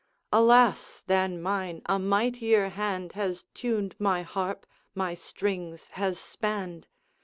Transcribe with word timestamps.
Alas! 0.33 1.03
than 1.05 1.39
mine 1.39 1.83
a 1.85 1.99
mightier 1.99 2.69
hand 2.69 3.11
Has 3.11 3.45
tuned 3.53 3.93
my 3.99 4.23
harp, 4.23 4.65
my 4.95 5.13
strings 5.13 5.89
has 5.89 6.17
spanned! 6.17 6.87